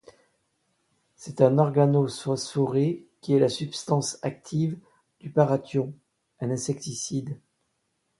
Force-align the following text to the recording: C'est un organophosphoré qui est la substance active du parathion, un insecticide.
C'est 1.15 1.41
un 1.41 1.59
organophosphoré 1.59 3.05
qui 3.21 3.35
est 3.35 3.39
la 3.39 3.49
substance 3.49 4.17
active 4.23 4.79
du 5.19 5.29
parathion, 5.29 5.93
un 6.39 6.49
insecticide. 6.49 7.39